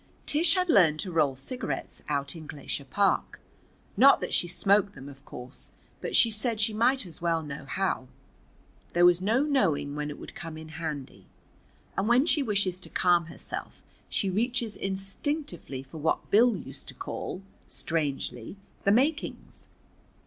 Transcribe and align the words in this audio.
Tish 0.25 0.55
had 0.55 0.67
learned 0.67 0.99
to 1.01 1.11
roll 1.11 1.35
cigarettes 1.35 2.01
out 2.09 2.35
in 2.35 2.47
Glacier 2.47 2.85
Park. 2.85 3.39
Not 3.95 4.19
that 4.19 4.33
she 4.33 4.47
smoked 4.47 4.95
them, 4.95 5.07
of 5.07 5.23
course, 5.25 5.69
but 6.01 6.15
she 6.15 6.31
said 6.31 6.59
she 6.59 6.73
might 6.73 7.05
as 7.05 7.21
well 7.21 7.43
know 7.43 7.65
how. 7.65 8.07
There 8.93 9.05
was 9.05 9.21
no 9.21 9.43
knowing 9.43 9.95
when 9.95 10.09
it 10.09 10.17
would 10.17 10.33
come 10.33 10.57
in 10.57 10.69
handy. 10.69 11.27
And 11.95 12.07
when 12.07 12.25
she 12.25 12.41
wishes 12.41 12.79
to 12.79 12.89
calm 12.89 13.25
herself 13.27 13.83
she 14.09 14.27
reaches 14.27 14.75
instinctively 14.75 15.83
for 15.83 15.99
what 15.99 16.31
Bill 16.31 16.55
used 16.55 16.87
to 16.87 16.95
call, 16.95 17.43
strangely, 17.67 18.55
"the 18.85 18.91
makings." 18.91 19.67